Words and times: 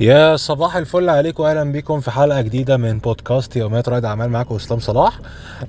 يا 0.00 0.36
صباح 0.36 0.76
الفل 0.76 1.08
عليكم 1.08 1.42
واهلا 1.42 1.72
بيكم 1.72 2.00
في 2.00 2.10
حلقة 2.10 2.40
جديدة 2.40 2.76
من 2.76 2.98
بودكاست 2.98 3.56
يوميات 3.56 3.88
رائد 3.88 4.04
أعمال 4.04 4.30
معاكم 4.30 4.54
اسلام 4.54 4.80
صلاح. 4.80 5.18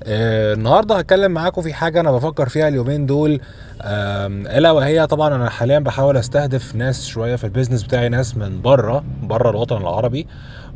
آه 0.04 0.54
النهارده 0.54 0.94
هتكلم 0.96 1.32
معاكم 1.32 1.62
في 1.62 1.72
حاجة 1.74 2.00
أنا 2.00 2.12
بفكر 2.12 2.48
فيها 2.48 2.68
اليومين 2.68 3.06
دول. 3.06 3.40
آه 3.82 4.26
إلا 4.26 4.70
وهي 4.70 5.06
طبعا 5.06 5.34
أنا 5.34 5.50
حاليا 5.50 5.78
بحاول 5.78 6.16
أستهدف 6.16 6.74
ناس 6.74 7.06
شوية 7.06 7.36
في 7.36 7.44
ال 7.44 7.48
business 7.48 7.82
بتاعي 7.82 8.08
ناس 8.08 8.36
من 8.36 8.62
بره 8.62 9.04
بره 9.22 9.50
الوطن 9.50 9.76
العربي. 9.76 10.26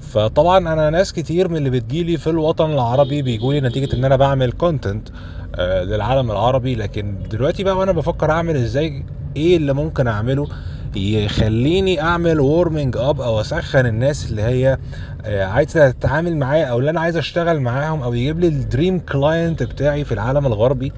فطبعا 0.01 0.59
أنا 0.59 0.91
ناس 0.91 1.13
كتير 1.13 1.49
من 1.49 1.57
اللي 1.57 1.71
بتجيلي 1.71 2.17
في 2.17 2.31
الوطن 2.31 2.71
العربي 2.71 3.23
بيجولي 3.23 3.61
نتيجة 3.61 3.97
إن 3.97 4.05
أنا 4.05 4.17
بعمل 4.17 4.53
content 4.53 5.09
آه 5.55 5.85
للعالم 5.85 6.31
العربي. 6.31 6.75
لكن 6.75 7.17
دلوقتي 7.31 7.65
بقى 7.65 7.77
وأنا 7.77 7.93
بفكر 7.93 8.31
أعمل 8.31 8.57
إزاي 8.57 9.05
إيه 9.37 9.57
اللي 9.57 9.73
ممكن 9.73 10.07
أعمله؟ 10.09 10.49
يخليني 10.97 12.01
أعمل 12.03 12.41
warming 12.41 12.97
up 12.97 13.21
أو 13.21 13.41
أسخن 13.41 13.87
الناس 13.87 14.31
اللي 14.31 14.43
هي 14.43 14.79
آه، 15.25 15.45
عايزة 15.45 15.91
تتعامل 15.91 16.37
معايا 16.37 16.65
أو 16.67 16.79
اللي 16.79 16.91
أنا 16.91 17.01
عايز 17.01 17.17
أشتغل 17.17 17.61
معاهم 17.61 18.03
أو 18.03 18.15
يجيب 18.15 18.41
لي 18.41 18.49
ال 18.49 18.57
dream 18.57 18.99
client 18.99 19.63
بتاعي 19.63 20.05
في 20.05 20.13
العالم 20.13 20.47
الغربي. 20.47 20.93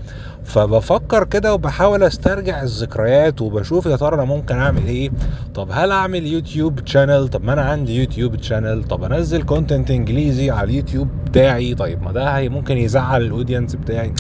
فبفكر 0.45 1.25
كده 1.25 1.55
وبحاول 1.55 2.03
أسترجع 2.03 2.63
الذكريات 2.63 3.41
وبشوف 3.41 3.87
يا 3.87 3.97
ترى 3.97 4.15
أنا 4.15 4.25
ممكن 4.25 4.55
أعمل 4.55 4.87
إيه. 4.87 5.11
طب 5.55 5.69
هل 5.73 5.91
أعمل 5.91 6.27
يوتيوب 6.27 6.87
channel 6.87 7.29
طب 7.29 7.45
ما 7.45 7.53
أنا 7.53 7.63
عندي 7.63 7.97
يوتيوب 7.97 8.43
channel 8.43 8.85
طب 8.85 9.05
أنزل 9.05 9.43
content 9.43 9.91
إنجليزي 9.91 10.51
على 10.51 10.71
اليوتيوب 10.71 11.09
بتاعي. 11.27 11.75
طيب 11.75 12.03
ما 12.03 12.13
ده 12.13 12.49
ممكن 12.49 12.79
يزعل 12.79 13.23
ال 13.23 13.29
audience 13.29 13.75
بتاعي. 13.75 14.13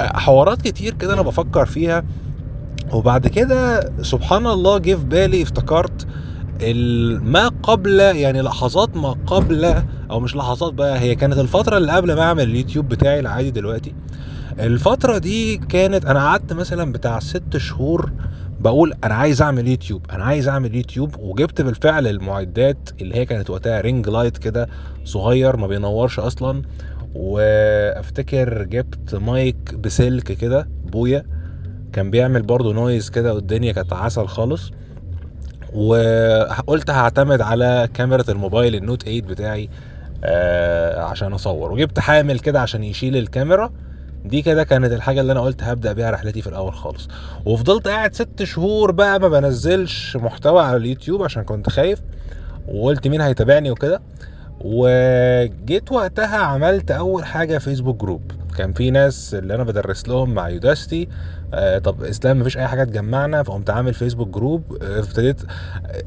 آه، 0.00 0.18
حوارات 0.18 0.62
كتير 0.62 0.94
كده 0.94 1.14
أنا 1.14 1.22
بفكر 1.22 1.66
فيها. 1.66 2.04
وبعد 2.92 3.26
كده 3.26 3.80
سبحان 4.02 4.46
الله 4.46 4.78
جه 4.78 4.94
في 4.94 5.04
بالي 5.04 5.42
افتكرت 5.42 6.06
ما 7.22 7.48
قبل 7.62 8.00
يعني 8.00 8.42
لحظات 8.42 8.96
ما 8.96 9.12
قبل 9.26 9.82
أو 10.10 10.20
مش 10.20 10.36
لحظات 10.36 10.72
بقى 10.72 10.98
هي 11.00 11.14
كانت 11.14 11.38
الفترة 11.38 11.76
اللي 11.76 11.92
قبل 11.92 12.12
ما 12.14 12.22
أعمل 12.22 12.42
اليوتيوب 12.42 12.88
بتاعي 12.88 13.20
العادي 13.20 13.50
دلوقتي. 13.50 13.94
الفترة 14.60 15.18
دي 15.18 15.56
كانت 15.56 16.04
أنا 16.04 16.18
قعدت 16.26 16.52
مثلا 16.52 16.92
بتاع 16.92 17.18
ست 17.18 17.56
شهور 17.56 18.12
بقول 18.60 18.92
أنا 19.04 19.14
عايز 19.14 19.42
أعمل 19.42 19.68
يوتيوب 19.68 20.06
أنا 20.10 20.24
عايز 20.24 20.48
أعمل 20.48 20.74
يوتيوب 20.76 21.16
وجبت 21.18 21.60
بالفعل 21.62 22.06
المعدات 22.06 22.88
اللي 23.00 23.14
هي 23.16 23.24
كانت 23.26 23.50
وقتها 23.50 23.80
ring 23.80 24.08
light 24.08 24.38
كده 24.38 24.68
صغير 25.04 25.56
ما 25.56 25.66
بينورش 25.66 26.18
أصلا 26.18 26.62
وأفتكر 27.14 28.62
جبت 28.62 29.14
مايك 29.14 29.74
بسلك 29.74 30.32
كده 30.32 30.68
بويا. 30.84 31.37
كان 31.92 32.10
بيعمل 32.10 32.42
برضه 32.42 32.72
noise 32.72 33.10
كده 33.10 33.34
والدنيا 33.34 33.72
كانت 33.72 33.92
عسل 33.92 34.26
خالص. 34.26 34.70
وقلت 35.74 36.90
هعتمد 36.90 37.40
على 37.40 37.88
كاميرا 37.94 38.24
الموبايل 38.28 38.74
ال 38.74 38.80
Note 38.80 39.02
8 39.02 39.20
بتاعي 39.22 39.68
آه 40.24 41.02
عشان 41.02 41.32
اصور. 41.32 41.72
وجبت 41.72 41.98
حامل 41.98 42.38
كده 42.38 42.60
عشان 42.60 42.84
يشيل 42.84 43.16
الكاميرا. 43.16 43.70
دي 44.24 44.42
كده 44.42 44.64
كانت 44.64 44.92
الحاجة 44.92 45.20
اللي 45.20 45.32
أنا 45.32 45.40
قلت 45.40 45.62
هبدأ 45.62 45.92
بيها 45.92 46.10
رحلتي 46.10 46.42
في 46.42 46.46
الأول 46.46 46.72
خالص. 46.74 47.08
وفضلت 47.46 47.88
قاعد 47.88 48.14
ست 48.14 48.42
شهور 48.44 48.90
بقى 48.90 49.20
ما 49.20 49.28
بنزلش 49.28 50.16
محتوى 50.16 50.62
على 50.62 50.76
اليوتيوب 50.76 51.22
عشان 51.22 51.42
كنت 51.44 51.68
خايف. 51.70 52.00
وقلت 52.68 53.08
مين 53.08 53.20
هيتابعني 53.20 53.70
وكده. 53.70 54.00
وجيت 54.60 55.92
وقتها 55.92 56.36
عملت 56.36 56.90
أول 56.90 57.24
حاجة 57.24 57.58
فيسبوك 57.58 58.00
group 58.00 58.32
كان 58.58 58.72
في 58.72 58.90
ناس 58.90 59.34
اللي 59.34 59.54
أنا 59.54 59.64
بدرس 59.64 60.08
لهم 60.08 60.34
مع 60.34 60.48
Udacity 60.48 61.08
آه 61.54 61.78
طب 61.78 62.02
إسلام 62.04 62.40
مفيش 62.40 62.58
أي 62.58 62.66
حاجة 62.66 62.84
تجمعنا 62.84 63.42
فقمت 63.42 63.70
عامل 63.70 63.94
فيسبوك 63.94 64.28
group 64.28 64.62
آه، 64.82 64.98
ابتديت 64.98 65.42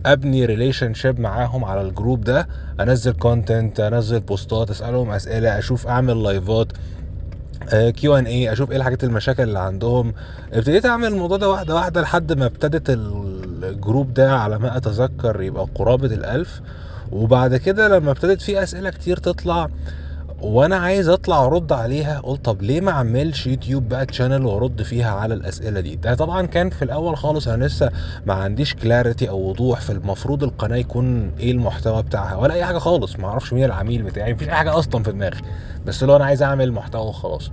أبني 0.06 0.46
relationship 0.46 1.20
معاهم 1.20 1.66
على 1.66 1.82
ال 1.82 1.88
group 1.88 2.22
ده 2.24 2.48
أنزل 2.80 3.14
content 3.14 3.80
أنزل 3.80 4.20
post 4.20 4.60
ات 4.60 4.70
أسألهم 4.70 5.10
أسئلة 5.12 5.58
أشوف 5.60 5.88
أعمل 5.88 6.24
live 6.24 6.62
ات 6.62 6.72
Q 7.72 8.16
and 8.16 8.26
A 8.26 8.52
أشوف 8.52 8.72
إيه 8.72 8.78
الحاجات 8.78 9.04
المشاكل 9.04 9.44
اللي 9.44 9.60
عندهم. 9.60 10.14
ابتديت 10.54 10.86
أعمل 10.86 11.08
الموضوع 11.08 11.38
ده 11.38 11.50
واحدة 11.50 11.76
واحدة 11.76 12.02
لحد 12.02 12.34
ما 12.34 12.46
ابتدت 12.46 12.84
ال 12.90 13.10
group 13.10 14.14
ده 14.14 14.36
على 14.36 14.60
ما 14.60 14.78
أتذكر 14.78 15.42
يبقى 15.42 15.68
قرابة 15.76 16.08
الألف. 16.08 16.62
وبعد 17.12 17.56
كده 17.56 17.88
لما 17.88 18.12
ابتدت 18.12 18.42
في 18.42 18.64
أسئلة 18.64 18.90
كتير 18.90 19.18
تطلع 19.18 19.70
وأنا 20.42 20.76
عايز 20.76 21.10
اطلع 21.10 21.46
ارد 21.46 21.72
عليها 21.74 22.20
قلت 22.20 22.46
طب 22.46 22.62
ليه 22.62 22.82
ما 22.82 22.92
اعملش 22.92 23.48
يوتيوب 23.48 23.90
بقى 23.90 24.06
channel 24.06 24.46
وارد 24.46 24.82
فيها 24.82 25.12
على 25.12 25.34
الأسئلة 25.34 25.80
دي؟ 25.80 25.96
ده 25.96 26.14
طبعا 26.16 26.46
كان 26.46 26.70
في 26.70 26.82
الأول 26.82 27.18
خالص 27.18 27.48
أنا 27.48 27.66
لسه 27.66 27.92
ما 28.26 28.34
عنديش 28.34 28.76
clarity 28.76 29.30
أو 29.30 29.50
وضوح 29.50 29.82
في 29.82 29.90
المفروض 29.92 30.44
القناة 30.44 30.76
يكون 30.78 31.32
إيه 31.40 31.52
المحتوى 31.52 32.04
بتاعها 32.04 32.36
ولا 32.36 32.54
أي 32.54 32.66
حاجة 32.66 32.78
خالص 32.78 33.20
ما 33.20 33.28
أعرفش 33.28 33.54
مين 33.54 33.64
العميل 33.64 34.04
بتاعي 34.04 34.34
مفيش 34.34 34.48
أي 34.48 34.54
حاجة 34.54 34.78
أصلا 34.80 35.04
في 35.04 35.12
دماغي 35.12 35.42
بس 35.86 36.04
لو 36.04 36.16
أنا 36.16 36.26
عايز 36.26 36.44
أعمل 36.44 36.72
محتوى 36.72 37.02
وخلاص. 37.08 37.52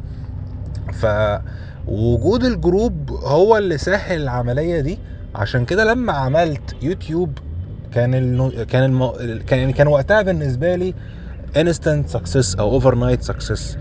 فوجود 0.93 2.45
ال 2.45 2.56
group 2.56 3.11
هو 3.11 3.57
اللي 3.59 3.79
سهل 3.79 4.23
العملية 4.23 4.81
دي 4.81 4.99
عشان 5.35 5.65
كده 5.65 5.85
لما 5.85 6.13
عملت 6.13 6.77
يوتيوب 6.83 7.39
كان 7.95 8.15
النو... 8.15 8.51
كان 8.71 8.85
الم... 8.85 9.11
كان 9.47 9.59
يعني 9.59 9.73
كان 9.73 9.87
وقتها 9.89 10.23
بالنسبة 10.23 10.77
لي 10.77 10.95
instant 11.57 12.09
success 12.09 12.55
أو 12.55 12.71
overnight 12.71 13.23
success 13.23 13.77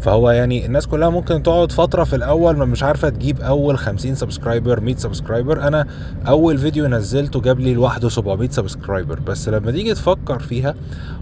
فهو 0.00 0.30
يعني 0.30 0.66
الناس 0.66 0.86
كلها 0.86 1.10
ممكن 1.10 1.42
تقعد 1.42 1.72
فترة 1.72 2.04
في 2.04 2.16
الأول 2.16 2.56
ما 2.56 2.64
مش 2.64 2.82
عارفة 2.82 3.08
تجيب 3.08 3.40
أول 3.40 3.78
50 3.78 4.14
subscriber 4.14 4.80
100 4.80 4.96
subscriber 4.96 5.62
أنا 5.62 5.86
أول 6.28 6.58
فيديو 6.58 6.86
نزلته 6.86 7.40
جاب 7.40 7.60
لي 7.60 7.74
لوحده 7.74 8.08
700 8.08 8.48
subscriber 8.48 9.20
بس 9.20 9.48
لما 9.48 9.70
تيجي 9.70 9.94
تفكر 9.94 10.38
فيها 10.38 10.74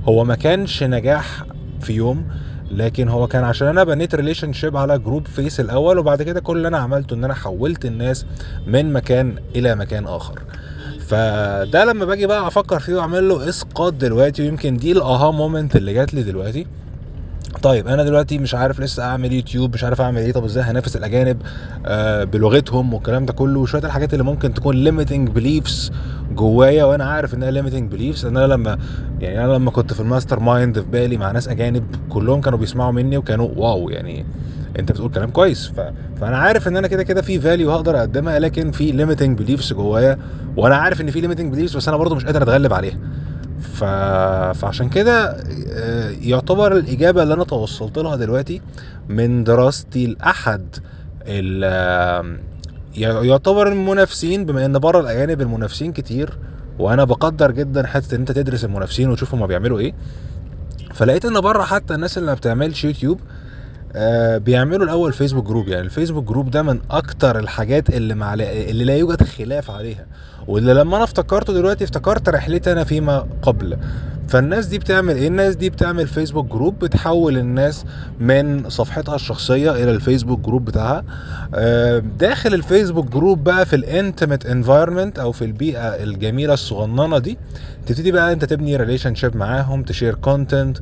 هو 0.05 0.25
ما 0.25 0.35
كانش 0.35 0.83
نجاح 0.83 1.45
في 1.81 1.93
يوم 1.93 2.25
لكن 2.71 3.09
هو 3.09 3.27
كان 3.27 3.45
عشان 3.45 3.69
أنا 3.69 3.85
بنيت 3.85 4.15
relationship 4.15 4.77
على 4.77 4.99
group 4.99 5.27
فيس 5.27 5.61
الأول 5.61 5.99
وبعد 5.99 6.23
كده 6.23 6.41
كل 6.41 6.57
اللي 6.57 6.69
أنا 6.69 6.79
عملته 6.79 7.15
إن 7.15 7.25
أنا 7.25 7.35
حولت 7.35 7.85
الناس 7.85 8.27
من 8.67 8.93
مكان 8.93 9.37
إلى 9.57 9.75
مكان 9.75 10.07
آخر. 10.07 10.43
فده 11.09 11.85
لما 11.85 12.05
باجي 12.05 12.27
بقى 12.27 12.47
أفكر 12.47 12.81
فيه 12.81 12.95
واعمل 12.95 13.29
له 13.29 13.49
اسقاط 13.49 13.93
دلوقتي 13.93 14.43
ويمكن 14.43 14.77
دي 14.77 14.93
ال 14.93 15.31
aha 15.31 15.46
moment 15.46 15.77
اللي 15.77 15.93
جات 15.95 16.15
لي 16.15 16.23
دلوقتي. 16.23 16.67
طيب 17.63 17.89
أنا 17.89 18.05
دلوقتي 18.05 18.39
مش 18.39 18.55
عارف 18.55 18.81
لسه 18.81 19.03
أعمل 19.05 19.33
يوتيوب 19.33 19.75
مش 19.75 19.85
عارف 19.85 20.01
أعمل 20.01 20.21
إيه 20.21 20.33
طب 20.33 20.45
إزاي 20.45 20.63
هنافس 20.65 20.97
الأجانب 20.97 21.43
آه 21.87 22.25
بلغتهم 22.25 22.95
والكلام 22.95 23.27
ده 23.27 23.33
كله 23.33 23.61
وشوية 23.61 23.83
الحاجات 23.85 24.13
اللي 24.13 24.25
ممكن 24.25 24.55
تكون 24.55 24.77
limiting 24.77 25.29
beliefs 25.29 25.91
جوايا 26.31 26.85
وأنا 26.85 27.05
عارف 27.05 27.35
إنها 27.35 27.51
limiting 27.51 27.93
beliefs 27.93 28.25
إن 28.27 28.37
أنا 28.37 28.47
لما 28.53 28.79
يعني 29.21 29.45
أنا 29.45 29.53
لما 29.53 29.71
كنت 29.71 29.93
في 29.93 30.01
ال 30.01 30.41
mastermind 30.41 30.81
في 30.81 30.87
بالي 30.87 31.17
مع 31.17 31.31
ناس 31.31 31.49
أجانب 31.49 31.85
كلهم 32.09 32.41
كانوا 32.41 32.59
بيسمعوا 32.59 32.93
مني 32.93 33.17
وكانوا 33.17 33.49
wow 33.57 33.91
يعني 33.91 34.25
أنت 34.79 34.93
بتقول 34.93 35.11
كلام 35.11 35.31
كويس 35.31 35.67
ف... 35.67 35.81
فأنا 36.21 36.39
عارف 36.39 36.69
إن 36.69 36.77
أنا 36.77 36.89
كده 36.89 37.03
كده 37.03 37.23
في 37.23 37.41
value 37.41 37.71
هقدر 37.73 37.99
أقدمها 37.99 38.39
لكن 38.39 38.71
في 38.71 38.93
limiting 38.93 39.39
beliefs 39.39 39.73
جوايا 39.73 40.19
وأنا 40.57 40.77
عارف 40.77 41.01
إن 41.01 41.11
في 41.11 41.21
limiting 41.21 41.53
beliefs 41.55 41.77
بس 41.77 41.89
أنا 41.89 41.97
برضو 41.97 42.15
مش 42.15 42.25
قادر 42.25 42.43
أتغلب 42.43 42.73
عليها. 42.73 42.99
ف... 43.61 43.85
فعشان 44.59 44.89
كده 44.89 45.37
آه، 45.73 46.11
يعتبر 46.23 46.77
الإجابة 46.77 47.23
اللي 47.23 47.35
أنا 47.35 47.45
توصلت 47.45 47.99
لها 47.99 48.17
دلوقتي 48.17 48.61
من 49.09 49.45
دراستي 49.45 50.07
لأحد 50.07 50.77
ال... 51.27 52.39
يعتبر 52.97 53.69
المنافسين 53.73 54.45
بما 54.47 54.67
إن 54.67 54.79
بره 54.79 55.01
الأجانب 55.01 55.41
المنافسين 55.41 55.93
كتير 55.93 56.39
وأنا 56.79 57.05
بقدر 57.05 57.51
جدا 57.51 57.87
حتة 57.87 58.15
إن 58.15 58.21
أنت 58.21 58.33
تدرس 58.33 58.65
المنافسين 58.65 59.11
وتشوف 59.11 59.35
هما 59.35 59.47
بيعملوا 59.47 59.79
إيه 59.79 59.95
فلقيت 60.95 61.25
إن 61.25 61.41
بره 61.41 61.63
حتى 61.63 61.95
الناس 61.95 62.19
اللي 62.19 62.27
ما 62.29 62.35
بتعملش 62.35 62.85
يوتيوب 62.85 63.21
آه 63.97 64.39
بيعملوا 64.39 64.85
الأول 64.85 65.13
فيسبوك 65.13 65.47
group 65.47 65.69
يعني 65.69 65.85
الفيسبوك 65.85 66.25
group 66.25 66.51
ده 66.51 66.63
من 66.63 66.81
أكتر 66.91 67.39
الحاجات 67.39 67.91
اللي 67.91 68.15
مع 68.15 68.35
اللي 68.35 68.85
لا 68.85 68.97
يوجد 68.97 69.23
خلاف 69.23 69.71
عليها. 69.71 70.07
واللي 70.47 70.75
لما 70.75 70.97
أنا 70.97 71.05
افتكرته 71.05 71.53
دلوقتي 71.53 71.85
افتكرت 71.85 72.29
رحلتي 72.29 72.73
أنا 72.73 72.85
فيما 72.85 73.27
قبل. 73.43 73.77
فالناس 74.29 74.67
دي 74.67 74.79
بتعمل 74.79 75.17
إيه؟ 75.17 75.29
الناس 75.29 75.57
دي 75.57 75.71
بتعمل 75.71 76.07
فيسبوك 76.09 76.47
group 76.47 76.79
بتحول 76.79 77.39
الناس 77.39 77.85
من 78.21 78.69
صفحتها 78.71 79.15
الشخصية 79.15 79.71
إلى 79.71 79.91
الفيسبوك 79.91 80.41
group 80.41 80.65
بتاعها. 80.65 81.05
آه، 81.55 81.99
داخل 81.99 82.55
الفيسبوك 82.55 83.07
group 83.07 83.45
بقى 83.45 83.67
في 83.67 83.77
ال 83.77 83.85
intimate 83.85 84.47
environment 84.47 85.19
أو 85.19 85.33
في 85.33 85.45
البيئة 85.45 85.89
الجميلة 85.89 86.55
الصغننة 86.55 87.19
دي 87.19 87.39
تبتدي 87.87 88.13
بقى 88.13 88.33
أنت 88.33 88.45
تبني 88.45 88.77
relationship 88.77 89.37
معاهم 89.37 89.83
ت 89.83 89.88
share 89.88 90.15
content 90.15 90.79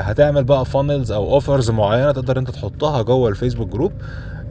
هتعمل 0.00 0.44
بقى 0.44 0.64
funnels 0.64 1.12
أو 1.12 1.34
offers 1.34 1.70
معينة 1.70 2.12
تقدر 2.12 2.38
أنت 2.38 2.50
تحطها 2.50 3.02
جوه 3.02 3.28
الفيسبوك 3.28 3.68
group 3.68 3.92
آه، 3.92 4.41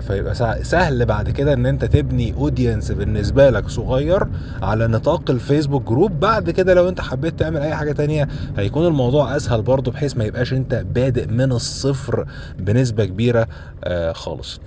فيبقى 0.00 0.34
سع- 0.34 0.62
سهل 0.62 1.06
بعد 1.06 1.30
كده 1.30 1.52
إن 1.52 1.66
أنت 1.66 1.84
تبني 1.84 2.32
audience 2.32 2.92
بالنسبة 2.92 3.50
لك 3.50 3.68
صغير 3.68 4.22
على 4.62 4.86
نطاق 4.86 5.30
الفيسبوك 5.30 5.82
group 5.88 6.20
بعد 6.20 6.50
كده 6.50 6.74
لو 6.74 6.88
أنت 6.88 7.00
حبيت 7.00 7.38
تعمل 7.38 7.60
أي 7.60 7.74
حاجة 7.74 7.92
تانية 7.92 8.28
هيكون 8.56 8.86
الموضوع 8.86 9.36
أسهل 9.36 9.62
برضه 9.62 9.90
بحيث 9.92 10.16
ما 10.16 10.24
يبقاش 10.24 10.52
أنت 10.52 10.74
بادئ 10.74 11.26
من 11.26 11.52
الصفر 11.52 12.24
بنسبة 12.58 13.04
كبيرة 13.04 13.48
آه، 13.84 14.12
خالص. 14.12 14.60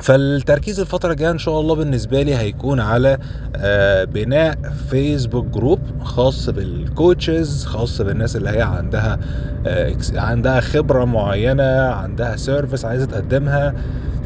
فالتركيز 0.00 0.80
الفترة 0.80 1.12
الجاية 1.12 1.30
إن 1.30 1.38
شاء 1.38 1.60
الله 1.60 1.74
بالنسبة 1.74 2.22
لي 2.22 2.34
هيكون 2.36 2.80
على 2.80 3.18
آه، 3.56 4.04
بناء 4.04 4.58
فيسبوك 4.88 5.46
group 5.46 5.80
خاص 6.00 6.50
بال 6.50 6.75
coaches 6.75 7.64
خاص 7.64 8.00
بالناس 8.02 8.36
اللي 8.36 8.50
هي 8.50 8.62
عندها 8.62 9.18
آه، 9.66 9.94
عندها 10.14 10.60
خبرة 10.60 11.04
معينة 11.04 11.78
عندها 11.90 12.36
service 12.36 12.84
عايزة 12.84 13.04
تقدمها 13.06 13.74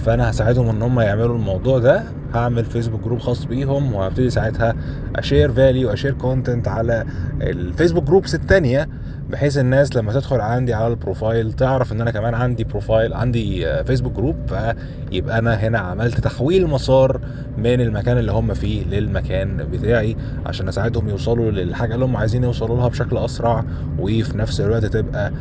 فأنا 0.05 0.31
هساعدهم 0.31 0.69
إن 0.69 0.83
هم 0.83 1.01
يعملوا 1.01 1.37
الموضوع 1.37 1.79
ده. 1.79 2.03
هعمل 2.35 2.65
فيسبوك 2.65 3.01
group 3.01 3.19
خاص 3.19 3.45
بيهم 3.45 3.95
وهبتدي 3.95 4.31
ساعتها 4.31 4.75
أ 5.17 5.23
share 5.23 5.53
value 5.53 5.93
أ 5.93 5.96
share 5.96 6.13
content 6.13 6.69
على 6.69 7.05
الفيسبوك 7.43 8.05
groups 8.05 8.35
التانية. 8.35 8.89
بحيث 9.31 9.59
الناس 9.59 9.97
لما 9.97 10.13
تدخل 10.13 10.41
عندي 10.41 10.75
على 10.75 10.87
ال 10.87 10.95
profile 10.95 11.53
تعرف 11.53 11.93
إن 11.93 12.01
أنا 12.01 12.11
كمان 12.11 12.35
عندي 12.35 12.65
profile 12.65 13.15
عندي 13.15 13.69
آه، 13.69 13.83
فيسبوك 13.83 14.13
group 14.13 14.37
فيبقى 14.49 15.39
أنا 15.39 15.55
هنا 15.55 15.79
عملت 15.79 16.21
تحويل 16.21 16.67
مسار 16.67 17.21
من 17.59 17.81
المكان 17.81 18.19
اللي 18.19 18.33
هم 18.33 18.55
فيه 18.55 18.85
للمكان 18.85 19.57
بتاعي 19.57 20.17
عشان 20.47 20.69
أساعدهم 20.69 21.09
يوصلوا 21.09 21.51
للحاجة 21.51 21.95
اللي 21.95 22.05
هم 22.05 22.17
عايزين 22.17 22.45
يوصلوا 22.45 22.77
لها 22.77 22.89
بشكل 22.89 23.17
أسرع 23.19 23.65
وفي 23.99 24.39
نفس 24.39 24.61
الوقت 24.61 24.85
تبقى 24.85 25.33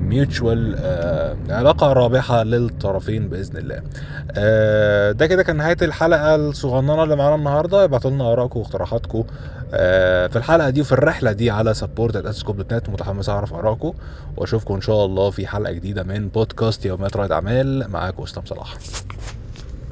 mutual 0.00 0.76
علاقة 1.50 1.92
رابحة 1.92 2.42
للطرفين 2.42 3.28
بإذن 3.28 3.56
الله. 3.56 3.82
آه، 4.36 5.12
ده 5.12 5.26
كده 5.26 5.42
كان 5.42 5.56
نهاية 5.56 5.76
الحلقة 5.82 6.34
الصغننة 6.34 7.02
اللي 7.04 7.16
معانا 7.16 7.34
النهارده. 7.34 7.84
ابعتوا 7.84 8.10
لنا 8.10 8.32
آرائكم 8.32 8.60
واقتراحاتكم 8.60 9.24
آه، 9.74 10.26
في 10.26 10.36
الحلقة 10.36 10.70
دي 10.70 10.80
وفي 10.80 10.92
الرحلة 10.92 11.32
دي 11.32 11.50
على 11.50 11.74
support 11.74 12.16
متحمس 12.94 13.28
أعرف 13.28 13.54
آرائكم 13.54 13.92
وأشوفكم 14.36 14.74
إن 14.74 14.80
شاء 14.80 15.04
الله 15.04 15.30
في 15.30 15.46
حلقة 15.46 15.72
جديدة 15.72 16.02
من 16.02 16.28
بودكاست 16.28 16.86
يوميات 16.86 17.16
رائد 17.16 17.32
أعمال 17.32 17.90
معاكم 17.90 18.22
اسلام 18.22 18.46
صلاح. 18.46 18.74